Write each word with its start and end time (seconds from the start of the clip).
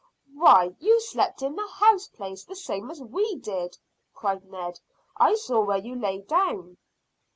"Why, 0.33 0.71
you 0.79 0.99
slept 0.99 1.43
in 1.43 1.55
the 1.55 1.67
house 1.75 2.07
place 2.07 2.43
the 2.43 2.55
same 2.55 2.89
as 2.89 2.99
we 3.03 3.35
did," 3.35 3.77
cried 4.15 4.45
Ned. 4.49 4.79
"I 5.15 5.35
saw 5.35 5.63
where 5.63 5.77
you 5.77 5.93
lay 5.93 6.21
down." 6.21 6.77